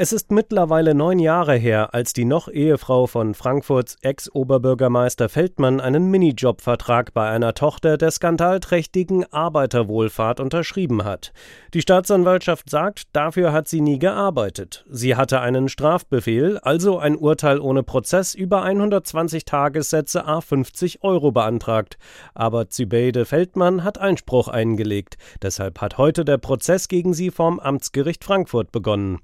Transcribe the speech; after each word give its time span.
Es 0.00 0.12
ist 0.12 0.30
mittlerweile 0.30 0.94
neun 0.94 1.18
Jahre 1.18 1.56
her, 1.56 1.92
als 1.92 2.12
die 2.12 2.24
noch 2.24 2.46
Ehefrau 2.46 3.08
von 3.08 3.34
Frankfurts 3.34 3.96
Ex-Oberbürgermeister 4.00 5.28
Feldmann 5.28 5.80
einen 5.80 6.08
Minijobvertrag 6.08 7.12
bei 7.14 7.28
einer 7.28 7.52
Tochter 7.54 7.98
der 7.98 8.12
skandalträchtigen 8.12 9.24
Arbeiterwohlfahrt 9.32 10.38
unterschrieben 10.38 11.02
hat. 11.02 11.32
Die 11.74 11.82
Staatsanwaltschaft 11.82 12.70
sagt, 12.70 13.08
dafür 13.12 13.52
hat 13.52 13.66
sie 13.66 13.80
nie 13.80 13.98
gearbeitet. 13.98 14.84
Sie 14.88 15.16
hatte 15.16 15.40
einen 15.40 15.68
Strafbefehl, 15.68 16.58
also 16.58 17.00
ein 17.00 17.16
Urteil 17.16 17.58
ohne 17.58 17.82
Prozess 17.82 18.36
über 18.36 18.62
120 18.62 19.46
Tagessätze 19.46 20.24
a 20.24 20.40
50 20.40 21.02
Euro 21.02 21.32
beantragt. 21.32 21.98
Aber 22.34 22.68
Zübeide 22.68 23.24
Feldmann 23.24 23.82
hat 23.82 23.98
Einspruch 23.98 24.46
eingelegt. 24.46 25.16
Deshalb 25.42 25.80
hat 25.80 25.98
heute 25.98 26.24
der 26.24 26.38
Prozess 26.38 26.86
gegen 26.86 27.14
sie 27.14 27.32
vom 27.32 27.58
Amtsgericht 27.58 28.22
Frankfurt 28.22 28.70
begonnen. 28.70 29.18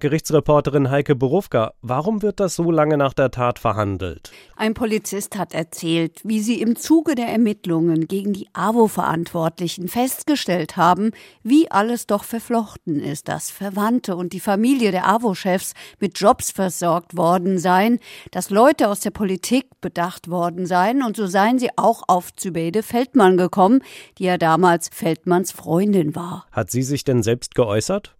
HR-Gerichtsreporterin 0.00 0.90
Heike 0.90 1.14
Borufka, 1.14 1.74
warum 1.82 2.22
wird 2.22 2.40
das 2.40 2.56
so 2.56 2.70
lange 2.70 2.96
nach 2.96 3.12
der 3.12 3.30
Tat 3.30 3.58
verhandelt? 3.58 4.32
Ein 4.56 4.74
Polizist 4.74 5.36
hat 5.36 5.52
erzählt, 5.52 6.20
wie 6.24 6.40
sie 6.40 6.60
im 6.60 6.76
Zuge 6.76 7.14
der 7.14 7.28
Ermittlungen 7.28 8.08
gegen 8.08 8.32
die 8.32 8.48
AWO-Verantwortlichen 8.54 9.88
festgestellt 9.88 10.76
haben, 10.76 11.12
wie 11.42 11.70
alles 11.70 12.06
doch 12.06 12.24
verflochten 12.24 12.98
ist, 13.00 13.28
dass 13.28 13.50
Verwandte 13.50 14.16
und 14.16 14.32
die 14.32 14.40
Familie 14.40 14.90
der 14.90 15.06
AWO-Chefs 15.06 15.74
mit 15.98 16.18
Jobs 16.18 16.50
versorgt 16.50 17.16
worden 17.16 17.58
seien, 17.58 17.98
dass 18.30 18.50
Leute 18.50 18.88
aus 18.88 19.00
der 19.00 19.10
Politik 19.10 19.66
bedacht 19.80 20.30
worden 20.30 20.66
seien 20.66 21.02
und 21.02 21.16
so 21.16 21.26
seien 21.26 21.58
sie 21.58 21.70
auch 21.76 22.02
auf 22.08 22.32
Zübede 22.34 22.82
Feldmann 22.82 23.36
gekommen, 23.36 23.82
die 24.18 24.24
ja 24.24 24.38
damals 24.38 24.88
Feldmanns 24.92 25.52
Freundin 25.52 26.14
war. 26.14 26.46
Hat 26.52 26.70
sie 26.70 26.82
sich 26.82 27.04
denn 27.04 27.22
selbst 27.22 27.54
geäußert? 27.54 28.14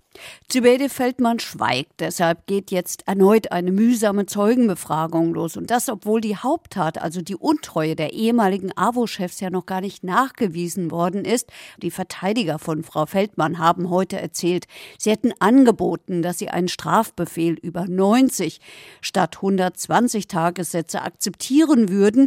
Zübede 0.48 0.88
Feldmann 0.88 1.38
schweigt, 1.38 2.00
deshalb 2.00 2.46
geht 2.48 2.72
jetzt 2.72 3.06
erneut 3.06 3.52
eine 3.52 3.70
mühsame 3.70 4.26
Zeugenbefragung 4.26 5.32
los. 5.32 5.56
Und 5.56 5.70
das, 5.70 5.88
obwohl 5.88 6.20
die 6.20 6.36
Haupttat, 6.36 7.00
also 7.00 7.22
die 7.22 7.36
Untreue 7.36 7.94
der 7.94 8.12
ehemaligen 8.12 8.76
AWO-Chefs 8.76 9.38
ja 9.38 9.50
noch 9.50 9.66
gar 9.66 9.80
nicht 9.80 10.02
nachgewiesen 10.02 10.90
worden 10.90 11.24
ist. 11.24 11.52
Die 11.80 11.92
Verteidiger 11.92 12.58
von 12.58 12.82
Frau 12.82 13.06
Feldmann 13.06 13.58
haben 13.58 13.90
heute 13.90 14.20
erzählt, 14.20 14.66
sie 14.98 15.10
hätten 15.10 15.32
angeboten, 15.38 16.22
dass 16.22 16.38
sie 16.38 16.48
einen 16.48 16.68
Strafbefehl 16.68 17.54
über 17.54 17.86
90 17.86 18.60
statt 19.00 19.36
120 19.36 20.26
Tagessätze 20.26 21.02
akzeptieren 21.02 21.90
würden, 21.90 22.26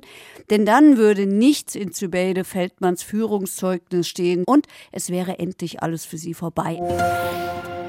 denn 0.50 0.66
dann 0.66 0.96
würde 0.96 1.26
nichts 1.26 1.76
in 1.76 1.92
Zübede 1.92 2.46
Feldmanns 2.46 3.04
Führungszeugnis 3.04 4.08
stehen 4.08 4.46
und 4.46 4.68
es 4.94 5.10
wäre 5.10 5.40
endlich 5.40 5.84
alles 5.84 6.06
für 6.06 6.18
sie 6.18 6.34
vorbei. 6.34 6.80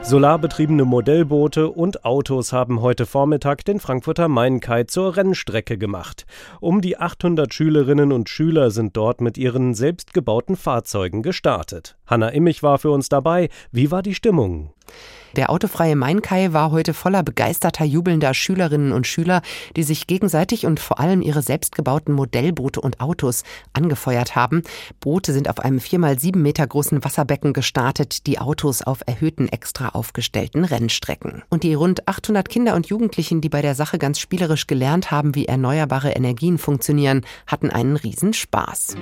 Solarbetriebene 0.07 0.85
Modellboote 0.85 1.71
und 1.71 2.05
Autos 2.05 2.53
haben 2.53 2.83
heute 2.83 3.07
Vormittag 3.07 3.65
den 3.65 3.81
Frankfurter 3.81 4.29
Main-Kai 4.29 4.85
zur 4.85 5.17
Rennstrecke 5.17 5.79
gemacht. 5.79 6.27
Um 6.61 6.83
die 6.83 6.99
800 6.99 7.55
Schülerinnen 7.55 8.13
und 8.13 8.29
Schüler 8.29 8.71
sind 8.71 8.99
dort 8.99 9.23
mit 9.23 9.39
ihren 9.39 9.73
selbstgebauten 9.73 10.57
Fahrzeugen 10.57 11.23
gestartet. 11.23 11.97
Hanna 12.07 12.29
Immich 12.29 12.63
war 12.63 12.79
für 12.79 12.91
uns 12.91 13.09
dabei. 13.09 13.49
Wie 13.73 13.91
war 13.91 14.03
die 14.03 14.15
Stimmung? 14.15 14.73
Der 15.37 15.51
autofreie 15.51 15.97
Mainkai 15.97 16.53
war 16.53 16.71
heute 16.71 16.95
voller 16.95 17.25
begeisterter, 17.25 17.85
jubelnder 17.85 18.35
Schülerinnen 18.35 18.93
und 18.93 19.07
Schüler, 19.07 19.43
die 19.75 19.83
sich 19.83 20.07
gegenseitig 20.07 20.65
und 20.65 20.79
vor 20.79 21.01
allem 21.01 21.23
ihre 21.23 21.43
selbstgebauten 21.43 22.15
Modellboote 22.15 22.81
und 22.81 23.01
Autos 23.01 23.43
angefeuert 23.73 24.37
haben. 24.37 24.63
Boote 25.01 25.33
sind 25.33 25.51
auf 25.51 25.59
einem 25.59 25.81
viermal 25.81 26.21
sieben 26.21 26.43
Meter 26.43 26.65
großen 26.65 27.03
Wasserbecken 27.03 27.53
gestartet, 27.53 28.29
die 28.29 28.39
Autos 28.39 28.83
auf 28.83 29.01
erhöhten, 29.07 29.49
extra 29.49 29.89
aufgestellten 29.89 30.65
Rennstrecken. 30.65 31.43
Und 31.51 31.65
die 31.65 31.75
rund 31.75 32.07
800 32.07 32.49
Kinder 32.49 32.77
und 32.77 32.87
Jugendlichen, 32.87 33.41
die 33.41 33.49
bei 33.49 33.63
der 33.63 33.75
Sache 33.75 33.99
ganz 33.99 34.21
spielerisch 34.21 34.69
gelernt 34.69 35.11
haben, 35.11 35.35
wie 35.35 35.47
erneuerbare 35.47 36.13
Energien 36.13 36.59
funktionieren, 36.59 37.23
hatten 37.49 37.71
einen 37.71 37.97
Riesenspaß. 37.97 38.97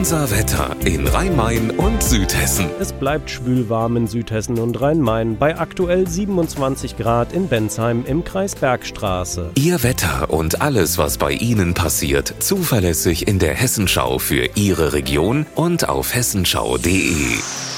Unser 0.00 0.30
Wetter 0.30 0.74
in 0.86 1.06
Rhein-Main 1.06 1.72
und 1.72 2.02
Südhessen. 2.02 2.70
Es 2.80 2.90
bleibt 2.90 3.28
schwülwarm 3.28 3.98
in 3.98 4.06
Südhessen 4.06 4.58
und 4.58 4.80
Rhein-Main 4.80 5.36
bei 5.36 5.58
aktuell 5.58 6.08
27 6.08 6.96
Grad 6.96 7.34
in 7.34 7.48
Bensheim 7.48 8.06
im 8.06 8.24
Kreis 8.24 8.54
Bergstraße. 8.54 9.50
Ihr 9.56 9.82
Wetter 9.82 10.30
und 10.30 10.62
alles, 10.62 10.96
was 10.96 11.18
bei 11.18 11.32
Ihnen 11.32 11.74
passiert, 11.74 12.32
zuverlässig 12.38 13.28
in 13.28 13.38
der 13.38 13.52
Hessenschau 13.52 14.18
für 14.18 14.48
Ihre 14.54 14.94
Region 14.94 15.44
und 15.54 15.90
auf 15.90 16.14
hessenschau.de. 16.14 17.69